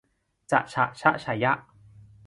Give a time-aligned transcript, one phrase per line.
[0.51, 1.51] จะฉะชะฌะญะ